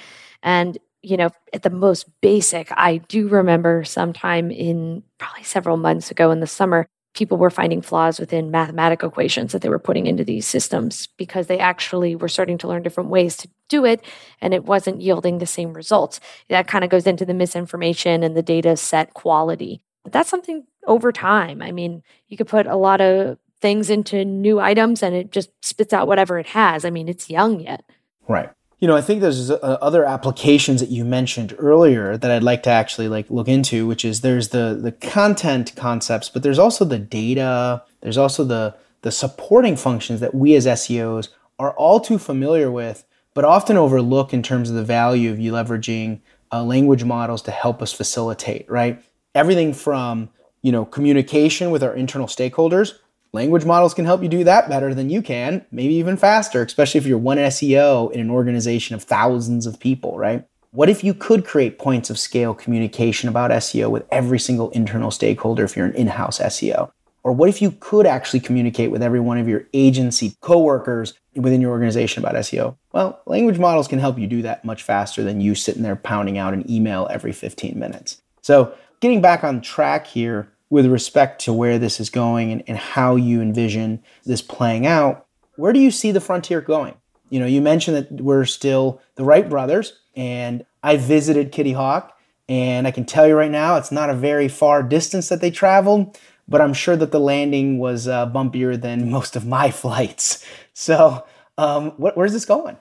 And 0.43 0.79
you 1.03 1.17
know, 1.17 1.31
at 1.55 1.63
the 1.63 1.71
most 1.71 2.07
basic, 2.21 2.69
I 2.73 2.99
do 2.99 3.29
remember 3.29 3.85
sometime 3.85 4.51
in 4.51 5.03
probably 5.19 5.45
several 5.45 5.79
months 5.79 6.11
ago 6.11 6.31
in 6.31 6.41
the 6.41 6.47
summer, 6.47 6.87
people 7.15 7.39
were 7.39 7.51
finding 7.51 7.83
flaws 7.83 8.21
within 8.21 8.51
mathematical 8.51 9.09
equations 9.09 9.53
that 9.53 9.63
they 9.63 9.69
were 9.69 9.79
putting 9.79 10.07
into 10.07 10.25
these 10.25 10.47
systems 10.47 11.09
because 11.17 11.47
they 11.47 11.59
actually 11.59 12.15
were 12.15 12.29
starting 12.29 12.59
to 12.59 12.69
learn 12.69 12.83
different 12.83 13.11
ways 13.11 13.37
to 13.37 13.49
do 13.69 13.85
it 13.85 14.05
and 14.41 14.55
it 14.55 14.65
wasn't 14.65 15.01
yielding 15.01 15.39
the 15.39 15.47
same 15.47 15.73
results. 15.73 16.21
That 16.49 16.69
kind 16.69 16.85
of 16.85 16.91
goes 16.91 17.07
into 17.07 17.25
the 17.25 17.35
misinformation 17.35 18.23
and 18.23 18.37
the 18.37 18.43
data 18.43 18.77
set 18.77 19.15
quality. 19.15 19.83
But 20.05 20.13
that's 20.13 20.31
something 20.31 20.67
over 20.87 21.13
time. 21.13 21.63
I 21.63 21.73
mean, 21.73 22.03
you 22.29 22.37
could 22.37 22.49
put 22.49 22.67
a 22.67 22.77
lot 22.77 23.01
of 23.01 23.39
things 23.61 23.91
into 23.91 24.25
new 24.25 24.61
items 24.61 25.03
and 25.03 25.15
it 25.15 25.31
just 25.33 25.51
spits 25.63 25.93
out 25.93 26.07
whatever 26.07 26.39
it 26.39 26.47
has. 26.47 26.85
I 26.85 26.91
mean, 26.91 27.09
it's 27.09 27.29
young 27.29 27.61
yet. 27.61 27.85
Right. 28.29 28.51
You 28.81 28.89
know, 28.89 28.97
I 28.97 29.03
think 29.03 29.21
there's 29.21 29.51
uh, 29.51 29.57
other 29.83 30.07
applications 30.07 30.81
that 30.81 30.89
you 30.89 31.05
mentioned 31.05 31.55
earlier 31.59 32.17
that 32.17 32.31
I'd 32.31 32.43
like 32.43 32.63
to 32.63 32.71
actually 32.71 33.09
like 33.09 33.31
look 33.31 33.47
into, 33.47 33.87
which 33.87 34.07
is 34.07 34.23
there's 34.23 34.49
the 34.49 34.79
the 34.81 34.93
content 34.93 35.75
concepts, 35.77 36.31
but 36.31 36.43
there's 36.43 36.59
also 36.59 36.87
the 36.87 36.99
data, 36.99 37.83
there's 38.01 38.17
also 38.17 38.43
the 38.43 38.75
the 39.03 39.13
supporting 39.13 39.77
functions 39.77 40.21
that 40.21 40.35
we 40.35 40.55
as 40.55 40.67
SEOs 40.67 41.29
are 41.59 41.73
all 41.73 42.01
too 42.01 42.19
familiar 42.19 42.71
with, 42.71 43.05
but 43.35 43.45
often 43.45 43.77
overlook 43.77 44.33
in 44.33 44.43
terms 44.43 44.71
of 44.71 44.77
the 44.77 44.85
value 44.85 45.31
of 45.31 45.39
you 45.39 45.53
leveraging 45.53 46.21
uh, 46.51 46.65
language 46.65 47.05
models 47.05 47.43
to 47.43 47.51
help 47.51 47.83
us 47.83 47.93
facilitate, 47.93 48.71
right? 48.71 49.03
Everything 49.35 49.75
from 49.75 50.31
you 50.63 50.73
know 50.73 50.87
communication 50.87 51.71
with 51.71 51.83
our 51.83 51.95
internal 51.95 52.27
stakeholders 52.27 52.95
Language 53.33 53.65
models 53.65 53.95
can 53.95 54.07
help 54.07 54.25
you 54.25 54.29
do 54.29 54.43
that 54.43 54.69
better 54.69 54.93
than 54.93 55.09
you 55.09 55.23
can, 55.23 55.65
maybe 55.71 55.95
even 55.95 56.17
faster, 56.17 56.63
especially 56.63 56.99
if 56.99 57.07
you're 57.07 57.17
one 57.17 57.39
SEO 57.39 58.11
in 58.11 58.19
an 58.19 58.31
organization 58.31 58.97
of 58.97 59.05
thousands 59.05 59.67
of 59.67 59.79
people, 59.79 60.19
right? 60.19 60.45
What 60.73 60.89
if 60.89 61.05
you 61.05 61.15
could 61.15 61.45
create 61.45 61.79
points 61.79 62.11
of 62.11 62.19
scale 62.19 62.55
communication 62.55 63.29
about 63.29 63.53
SEO 63.53 63.89
with 63.89 64.05
every 64.11 64.41
single 64.41 64.71
internal 64.71 65.13
stakeholder 65.13 65.65
if 65.65 65.77
you're 65.77 65.87
an 65.87 65.95
in 65.95 66.09
house 66.09 66.41
SEO? 66.41 66.91
Or 67.23 67.33
what 67.33 67.49
if 67.49 67.63
you 67.63 67.71
could 67.71 68.07
actually 68.07 68.41
communicate 68.41 68.91
with 68.91 69.03
every 69.03 69.21
one 69.21 69.39
of 69.39 69.49
your 69.49 69.65
agency 69.75 70.35
coworkers 70.41 71.15
within 71.37 71.61
your 71.61 71.71
organization 71.71 72.25
about 72.25 72.35
SEO? 72.37 72.77
Well, 72.93 73.21
language 73.27 73.59
models 73.59 73.87
can 73.87 74.01
help 74.01 74.19
you 74.19 74.27
do 74.27 74.43
that 74.43 74.65
much 74.65 74.83
faster 74.83 75.23
than 75.23 75.41
you 75.41 75.55
sitting 75.55 75.83
there 75.83 75.97
pounding 75.97 76.39
out 76.39 76.55
an 76.55 76.69
email 76.69 77.07
every 77.11 77.33
15 77.33 77.79
minutes. 77.79 78.23
So, 78.43 78.75
getting 79.01 79.21
back 79.21 79.45
on 79.45 79.61
track 79.61 80.07
here, 80.07 80.51
with 80.71 80.87
respect 80.87 81.43
to 81.43 81.53
where 81.53 81.79
this 81.79 82.01
is 82.01 82.09
going 82.09 82.53
and, 82.53 82.63
and 82.67 82.79
how 82.79 83.17
you 83.17 83.43
envision 83.43 84.03
this 84.25 84.41
playing 84.41 84.87
out, 84.87 85.27
where 85.57 85.73
do 85.73 85.81
you 85.81 85.91
see 85.91 86.13
the 86.13 86.21
frontier 86.21 86.61
going? 86.61 86.95
You 87.29 87.41
know, 87.41 87.47
you 87.47 87.61
mentioned 87.61 87.97
that 87.97 88.11
we're 88.21 88.45
still 88.45 89.01
the 89.17 89.25
Wright 89.25 89.49
brothers, 89.49 89.99
and 90.17 90.65
I 90.83 90.97
visited 90.97 91.53
Kitty 91.53 91.73
Hawk, 91.73 92.17
and 92.49 92.87
I 92.87 92.91
can 92.91 93.05
tell 93.05 93.27
you 93.27 93.37
right 93.37 93.51
now, 93.51 93.77
it's 93.77 93.93
not 93.93 94.11
a 94.11 94.15
very 94.15 94.49
far 94.49 94.83
distance 94.83 95.29
that 95.29 95.41
they 95.41 95.51
traveled, 95.51 96.19
but 96.49 96.61
I'm 96.61 96.75
sure 96.75 96.97
that 96.97 97.13
the 97.13 97.21
landing 97.21 97.79
was 97.79 98.09
uh, 98.09 98.29
bumpier 98.29 98.81
than 98.81 99.11
most 99.13 99.37
of 99.37 99.47
my 99.47 99.71
flights. 99.71 100.45
So, 100.73 101.25
um, 101.59 101.91
what, 101.93 102.17
where's 102.17 102.33
this 102.33 102.45
going? 102.45 102.77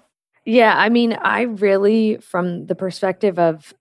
Yeah, 0.45 0.73
I 0.75 0.89
mean, 0.89 1.13
I 1.13 1.41
really, 1.41 2.17
from 2.17 2.65
the 2.65 2.75
perspective 2.75 3.37
of 3.37 3.73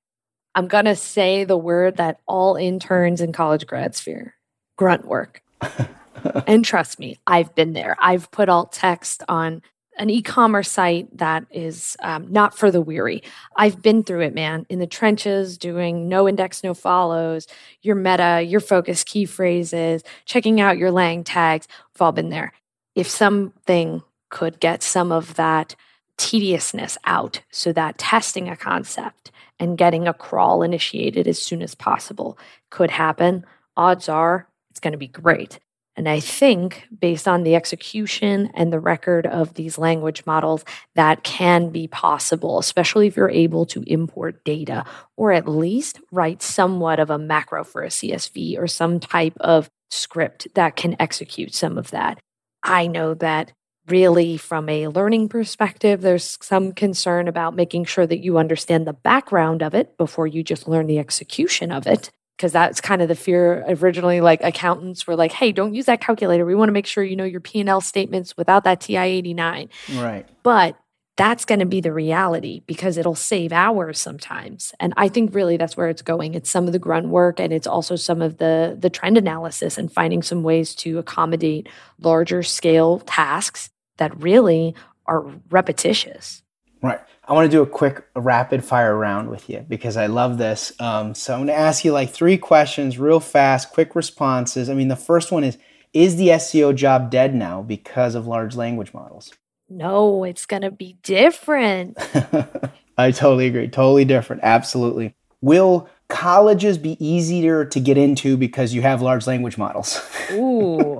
I'm 0.58 0.66
going 0.66 0.86
to 0.86 0.96
say 0.96 1.44
the 1.44 1.56
word 1.56 1.98
that 1.98 2.18
all 2.26 2.56
interns 2.56 3.20
and 3.20 3.32
college 3.32 3.64
grads 3.64 4.00
fear 4.00 4.34
grunt 4.76 5.04
work. 5.04 5.40
and 6.48 6.64
trust 6.64 6.98
me, 6.98 7.16
I've 7.28 7.54
been 7.54 7.74
there. 7.74 7.96
I've 8.00 8.28
put 8.32 8.48
alt 8.48 8.72
text 8.72 9.22
on 9.28 9.62
an 9.98 10.10
e-commerce 10.10 10.68
site 10.68 11.16
that 11.16 11.44
is 11.52 11.96
um, 12.02 12.26
not 12.32 12.58
for 12.58 12.72
the 12.72 12.80
weary. 12.80 13.22
I've 13.54 13.80
been 13.82 14.02
through 14.02 14.22
it, 14.22 14.34
man, 14.34 14.66
in 14.68 14.80
the 14.80 14.86
trenches, 14.88 15.58
doing 15.58 16.08
no 16.08 16.28
index, 16.28 16.64
no 16.64 16.74
follows, 16.74 17.46
your 17.82 17.94
meta, 17.94 18.42
your 18.42 18.58
focus 18.58 19.04
key 19.04 19.26
phrases, 19.26 20.02
checking 20.24 20.60
out 20.60 20.76
your 20.76 20.90
lang 20.90 21.22
tags. 21.22 21.68
We've 21.94 22.02
all 22.02 22.10
been 22.10 22.30
there. 22.30 22.52
If 22.96 23.06
something 23.08 24.02
could 24.28 24.58
get 24.58 24.82
some 24.82 25.12
of 25.12 25.34
that 25.34 25.76
tediousness 26.16 26.98
out 27.04 27.42
so 27.52 27.72
that 27.74 27.96
testing 27.96 28.48
a 28.48 28.56
concept 28.56 29.30
and 29.58 29.78
getting 29.78 30.06
a 30.06 30.14
crawl 30.14 30.62
initiated 30.62 31.26
as 31.26 31.40
soon 31.40 31.62
as 31.62 31.74
possible 31.74 32.38
could 32.70 32.90
happen, 32.90 33.44
odds 33.76 34.08
are 34.08 34.48
it's 34.70 34.80
going 34.80 34.92
to 34.92 34.98
be 34.98 35.08
great. 35.08 35.58
And 35.96 36.08
I 36.08 36.20
think, 36.20 36.86
based 36.96 37.26
on 37.26 37.42
the 37.42 37.56
execution 37.56 38.52
and 38.54 38.72
the 38.72 38.78
record 38.78 39.26
of 39.26 39.54
these 39.54 39.78
language 39.78 40.24
models, 40.26 40.64
that 40.94 41.24
can 41.24 41.70
be 41.70 41.88
possible, 41.88 42.60
especially 42.60 43.08
if 43.08 43.16
you're 43.16 43.28
able 43.28 43.66
to 43.66 43.82
import 43.88 44.44
data 44.44 44.84
or 45.16 45.32
at 45.32 45.48
least 45.48 45.98
write 46.12 46.40
somewhat 46.40 47.00
of 47.00 47.10
a 47.10 47.18
macro 47.18 47.64
for 47.64 47.82
a 47.82 47.88
CSV 47.88 48.56
or 48.56 48.68
some 48.68 49.00
type 49.00 49.36
of 49.40 49.68
script 49.90 50.46
that 50.54 50.76
can 50.76 50.94
execute 51.00 51.52
some 51.52 51.76
of 51.76 51.90
that. 51.90 52.20
I 52.62 52.86
know 52.86 53.14
that 53.14 53.52
really 53.88 54.36
from 54.36 54.68
a 54.68 54.88
learning 54.88 55.28
perspective 55.28 56.00
there's 56.00 56.38
some 56.40 56.72
concern 56.72 57.28
about 57.28 57.54
making 57.54 57.84
sure 57.84 58.06
that 58.06 58.18
you 58.18 58.38
understand 58.38 58.86
the 58.86 58.92
background 58.92 59.62
of 59.62 59.74
it 59.74 59.96
before 59.96 60.26
you 60.26 60.42
just 60.42 60.68
learn 60.68 60.86
the 60.86 60.98
execution 60.98 61.72
of 61.72 61.86
it. 61.86 62.10
Because 62.36 62.52
that's 62.52 62.80
kind 62.80 63.02
of 63.02 63.08
the 63.08 63.16
fear. 63.16 63.64
Originally 63.66 64.20
like 64.20 64.40
accountants 64.44 65.06
were 65.06 65.16
like 65.16 65.32
hey 65.32 65.50
don't 65.50 65.74
use 65.74 65.86
that 65.86 66.00
calculator. 66.00 66.46
We 66.46 66.54
want 66.54 66.68
to 66.68 66.72
make 66.72 66.86
sure 66.86 67.02
you 67.02 67.16
know 67.16 67.24
your 67.24 67.40
p&l 67.40 67.80
statements 67.80 68.36
without 68.36 68.64
that 68.64 68.80
ti-89 68.80 69.68
right. 69.96 70.28
But 70.42 70.78
that's 71.16 71.44
going 71.44 71.58
to 71.58 71.66
be 71.66 71.80
the 71.80 71.92
reality 71.92 72.62
because 72.64 72.96
it'll 72.96 73.16
save 73.16 73.52
hours 73.52 73.98
sometimes. 73.98 74.72
And 74.78 74.94
i 74.96 75.08
think 75.08 75.34
really 75.34 75.56
that's 75.56 75.76
where 75.76 75.88
it's 75.88 76.02
going. 76.02 76.34
It's 76.34 76.48
some 76.48 76.66
of 76.66 76.72
the 76.72 76.78
grunt 76.78 77.08
work 77.08 77.40
and 77.40 77.52
it's 77.52 77.66
also 77.66 77.96
some 77.96 78.22
of 78.22 78.38
the 78.38 78.76
the 78.78 78.90
trend 78.90 79.18
analysis 79.18 79.76
and 79.76 79.92
finding 79.92 80.22
some 80.22 80.44
ways 80.44 80.76
to 80.76 80.98
accommodate 80.98 81.68
larger 82.00 82.44
scale 82.44 83.00
tasks 83.00 83.70
that 83.98 84.20
really 84.20 84.74
are 85.06 85.24
repetitious. 85.50 86.42
Right. 86.82 87.00
I 87.26 87.32
want 87.34 87.50
to 87.50 87.54
do 87.54 87.62
a 87.62 87.66
quick 87.66 88.06
rapid 88.16 88.64
fire 88.64 88.96
round 88.96 89.28
with 89.28 89.50
you 89.50 89.64
because 89.68 89.96
I 89.96 90.06
love 90.06 90.38
this. 90.38 90.72
Um, 90.80 91.14
so 91.14 91.34
I'm 91.34 91.40
going 91.40 91.48
to 91.48 91.54
ask 91.54 91.84
you 91.84 91.92
like 91.92 92.10
three 92.10 92.38
questions 92.38 92.98
real 92.98 93.20
fast, 93.20 93.70
quick 93.70 93.94
responses. 93.94 94.70
I 94.70 94.74
mean, 94.74 94.88
the 94.88 94.96
first 94.96 95.30
one 95.30 95.44
is 95.44 95.58
Is 95.92 96.16
the 96.16 96.28
SEO 96.28 96.74
job 96.74 97.10
dead 97.10 97.34
now 97.34 97.62
because 97.62 98.14
of 98.14 98.26
large 98.26 98.56
language 98.56 98.94
models? 98.94 99.32
No, 99.68 100.24
it's 100.24 100.46
going 100.46 100.62
to 100.62 100.70
be 100.70 100.96
different. 101.02 101.98
I 102.98 103.10
totally 103.10 103.48
agree. 103.48 103.68
Totally 103.68 104.04
different. 104.04 104.42
Absolutely. 104.42 105.14
Will 105.42 105.88
colleges 106.08 106.78
be 106.78 106.96
easier 107.04 107.64
to 107.66 107.80
get 107.80 107.98
into 107.98 108.36
because 108.36 108.72
you 108.72 108.82
have 108.82 109.02
large 109.02 109.26
language 109.26 109.58
models? 109.58 110.00
Ooh. 110.32 110.98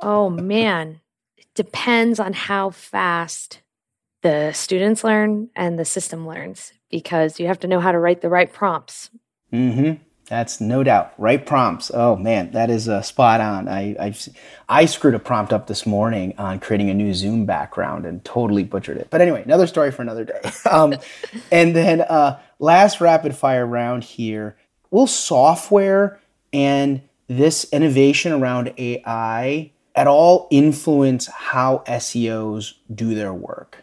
Oh, 0.00 0.30
man 0.30 1.00
depends 1.58 2.20
on 2.20 2.32
how 2.32 2.70
fast 2.70 3.62
the 4.22 4.52
students 4.52 5.02
learn 5.02 5.50
and 5.56 5.76
the 5.76 5.84
system 5.84 6.24
learns 6.24 6.72
because 6.88 7.40
you 7.40 7.48
have 7.48 7.58
to 7.58 7.66
know 7.66 7.80
how 7.80 7.90
to 7.90 7.98
write 7.98 8.20
the 8.20 8.28
right 8.28 8.52
prompts. 8.52 9.10
Mm-hmm. 9.52 10.00
That's 10.26 10.60
no 10.60 10.84
doubt. 10.84 11.14
Right 11.18 11.44
prompts. 11.44 11.90
Oh 11.92 12.14
man, 12.14 12.52
that 12.52 12.70
is 12.70 12.88
uh, 12.88 13.02
spot 13.02 13.40
on. 13.40 13.66
I 13.66 13.96
I've, 13.98 14.28
i 14.68 14.84
screwed 14.84 15.14
a 15.14 15.18
prompt 15.18 15.52
up 15.52 15.66
this 15.66 15.84
morning 15.84 16.32
on 16.38 16.60
creating 16.60 16.90
a 16.90 16.94
new 16.94 17.12
Zoom 17.12 17.44
background 17.44 18.06
and 18.06 18.24
totally 18.24 18.62
butchered 18.62 18.98
it. 18.98 19.08
But 19.10 19.20
anyway, 19.20 19.42
another 19.42 19.66
story 19.66 19.90
for 19.90 20.02
another 20.02 20.24
day. 20.24 20.40
Um, 20.70 20.94
and 21.50 21.74
then 21.74 22.02
uh, 22.02 22.38
last 22.60 23.00
rapid 23.00 23.34
fire 23.34 23.66
round 23.66 24.04
here. 24.04 24.56
Will 24.90 25.08
software 25.08 26.20
and 26.52 27.02
this 27.26 27.66
innovation 27.72 28.32
around 28.32 28.74
AI 28.78 29.72
at 29.98 30.06
all 30.06 30.46
influence 30.52 31.26
how 31.26 31.82
SEOs 31.88 32.74
do 32.94 33.16
their 33.16 33.34
work? 33.34 33.82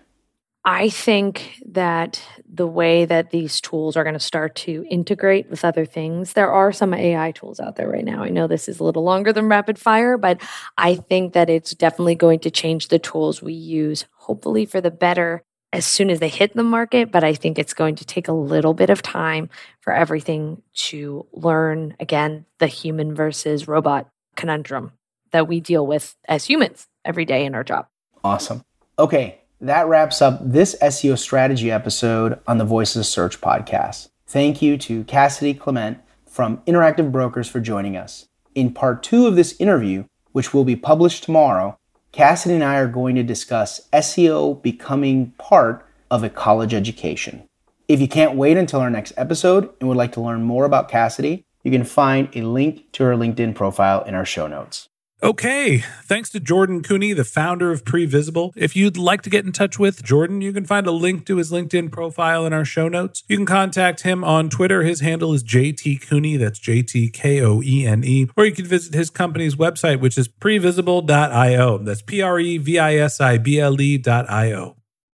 I 0.64 0.88
think 0.88 1.60
that 1.66 2.22
the 2.52 2.66
way 2.66 3.04
that 3.04 3.32
these 3.32 3.60
tools 3.60 3.98
are 3.98 4.06
going 4.06 4.14
to 4.14 4.20
start 4.20 4.56
to 4.56 4.86
integrate 4.90 5.50
with 5.50 5.66
other 5.66 5.86
things, 5.86 6.32
there 6.32 6.50
are 6.50 6.72
some 6.72 6.94
AI 6.94 7.32
tools 7.34 7.60
out 7.60 7.76
there 7.76 7.90
right 7.90 8.06
now. 8.06 8.24
I 8.24 8.30
know 8.30 8.48
this 8.48 8.70
is 8.70 8.80
a 8.80 8.84
little 8.86 9.04
longer 9.04 9.34
than 9.34 9.50
rapid 9.50 9.78
fire, 9.78 10.18
but 10.18 10.42
I 10.78 10.96
think 10.96 11.34
that 11.34 11.50
it's 11.50 11.76
definitely 11.76 12.16
going 12.16 12.40
to 12.40 12.50
change 12.50 12.88
the 12.88 12.98
tools 12.98 13.42
we 13.42 13.54
use, 13.54 14.06
hopefully 14.14 14.66
for 14.66 14.80
the 14.80 14.92
better 14.92 15.44
as 15.74 15.86
soon 15.86 16.10
as 16.10 16.22
they 16.22 16.30
hit 16.30 16.56
the 16.56 16.64
market. 16.64 17.12
But 17.12 17.26
I 17.26 17.34
think 17.34 17.60
it's 17.60 17.74
going 17.74 17.96
to 17.96 18.06
take 18.06 18.30
a 18.30 18.34
little 18.34 18.74
bit 18.74 18.90
of 18.90 19.02
time 19.02 19.50
for 19.82 19.92
everything 19.92 20.62
to 20.76 21.28
learn 21.34 21.98
again 22.00 22.46
the 22.60 22.68
human 22.68 23.14
versus 23.14 23.68
robot 23.68 24.08
conundrum 24.38 24.94
that 25.36 25.50
we 25.50 25.60
deal 25.60 25.86
with 25.86 26.16
as 26.30 26.46
humans 26.46 26.88
every 27.04 27.26
day 27.26 27.46
in 27.46 27.54
our 27.54 27.64
job. 27.64 27.88
Awesome. 28.24 28.64
Okay, 28.98 29.42
that 29.60 29.88
wraps 29.88 30.22
up 30.22 30.40
this 30.42 30.78
SEO 30.82 31.18
strategy 31.18 31.70
episode 31.70 32.40
on 32.48 32.58
the 32.58 32.64
Voices 32.64 32.96
of 32.96 33.06
Search 33.06 33.42
podcast. 33.42 34.08
Thank 34.26 34.62
you 34.62 34.78
to 34.78 35.04
Cassidy 35.04 35.54
Clement 35.54 36.00
from 36.26 36.60
Interactive 36.66 37.12
Brokers 37.12 37.50
for 37.50 37.60
joining 37.60 37.98
us. 37.98 38.28
In 38.56 38.74
part 38.74 39.04
two 39.04 39.28
of 39.28 39.36
this 39.36 39.60
interview, 39.60 40.06
which 40.32 40.54
will 40.54 40.64
be 40.64 40.78
published 40.78 41.26
tomorrow, 41.26 41.78
Cassidy 42.14 42.56
and 42.56 42.64
I 42.64 42.78
are 42.78 42.88
going 42.88 43.16
to 43.16 43.24
discuss 43.24 43.90
SEO 43.92 44.62
becoming 44.62 45.32
part 45.38 45.86
of 46.10 46.24
a 46.24 46.30
college 46.30 46.74
education. 46.74 47.44
If 47.90 48.00
you 48.00 48.08
can't 48.08 48.38
wait 48.38 48.56
until 48.56 48.80
our 48.80 48.90
next 48.90 49.12
episode 49.18 49.70
and 49.82 49.90
would 49.90 49.98
like 49.98 50.14
to 50.14 50.22
learn 50.22 50.44
more 50.44 50.64
about 50.64 50.88
Cassidy, 50.88 51.44
you 51.62 51.72
can 51.72 51.84
find 51.84 52.30
a 52.34 52.42
link 52.42 52.90
to 52.94 53.04
her 53.04 53.16
LinkedIn 53.16 53.54
profile 53.54 54.02
in 54.04 54.16
our 54.16 54.26
show 54.26 54.48
notes. 54.48 54.88
Okay, 55.26 55.80
thanks 56.04 56.30
to 56.30 56.40
Jordan 56.40 56.84
Koene, 56.84 57.16
the 57.16 57.24
founder 57.24 57.72
of 57.72 57.84
Previsible. 57.84 58.54
If 58.56 58.76
you'd 58.76 58.96
like 58.96 59.24
to 59.24 59.30
get 59.32 59.44
in 59.44 59.52
touch 59.52 59.80
with 59.80 60.04
Jordan, 60.04 60.42
you 60.42 60.54
can 60.54 60.66
find 60.66 60.86
a 60.86 60.92
link 60.92 61.26
to 61.26 61.38
his 61.38 61.52
LinkedIn 61.52 61.92
profile 61.92 62.46
in 62.46 62.54
our 62.54 62.64
show 62.64 62.88
notes. 62.88 63.24
You 63.28 63.38
can 63.38 63.48
contact 63.48 64.02
him 64.02 64.24
on 64.24 64.52
Twitter. 64.52 64.84
His 64.84 65.00
handle 65.00 65.34
is 65.34 65.44
JT 65.44 66.08
Koene, 66.08 66.38
that's 66.38 66.60
J 66.60 66.84
T 66.84 67.10
K 67.10 67.42
O 67.42 67.60
E 67.64 67.88
N 67.88 68.04
E. 68.04 68.28
Or 68.38 68.46
you 68.46 68.52
can 68.52 68.68
visit 68.68 68.94
his 68.94 69.10
company's 69.10 69.56
website, 69.56 70.00
which 70.00 70.16
is 70.16 70.28
previsible.io. 70.28 71.80
That's 71.80 72.04
P 72.04 72.22
R 72.22 72.40
E 72.40 72.60
V 72.60 72.78
I 72.78 72.94
S 72.98 73.20
I 73.20 73.40
B 73.40 73.60
L 73.60 73.82
E.io. 73.82 74.76